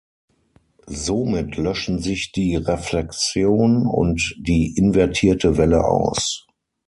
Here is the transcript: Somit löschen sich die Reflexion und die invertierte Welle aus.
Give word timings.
Somit 0.87 1.57
löschen 1.57 1.99
sich 1.99 2.31
die 2.31 2.55
Reflexion 2.55 3.85
und 3.85 4.33
die 4.39 4.75
invertierte 4.75 5.57
Welle 5.57 5.83
aus. 5.85 6.47